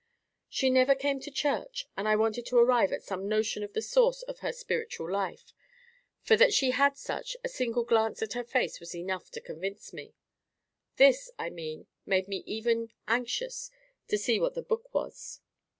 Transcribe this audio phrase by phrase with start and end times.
[0.49, 3.83] She never came to church, and I wanted to arrive at some notion of the
[3.83, 5.53] source of her spiritual life;
[6.23, 9.93] for that she had such, a single glance at her face was enough to convince
[9.93, 10.15] me.
[10.95, 13.69] This, I mean, made me even anxious
[14.07, 15.39] to see what the book was.